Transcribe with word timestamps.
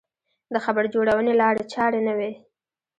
د 0.53 0.55
خبر 0.65 0.83
جوړونې 0.93 1.33
لارې 1.41 1.63
چارې 1.73 1.99
نه 2.07 2.13
وې. 2.17 2.31